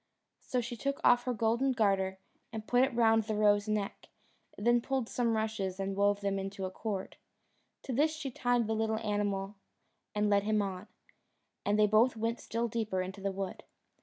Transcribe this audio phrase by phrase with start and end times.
[0.39, 2.17] So she took off her golden garter
[2.51, 4.07] and put it round the roe's neck,
[4.57, 7.17] then pulled some rushes and wove them into a cord.
[7.83, 9.57] To this she tied the little animal
[10.15, 10.87] and led him on,
[11.63, 13.63] and they both went still deeper into the wood.